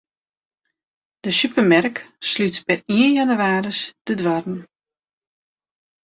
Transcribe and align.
De 1.23 1.31
supermerk 1.39 1.95
slút 2.29 2.55
per 2.67 2.79
ien 2.99 3.13
jannewaris 3.17 3.81
de 4.07 4.13
doarren. 4.21 4.59